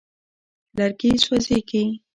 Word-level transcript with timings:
لرګي 0.77 1.11
سوځېږي. 1.23 1.83